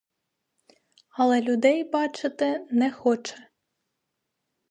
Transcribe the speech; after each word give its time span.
Але 1.17 1.41
людей 1.41 1.83
бачити 1.83 2.67
не 2.71 2.91
хоче. 2.91 3.47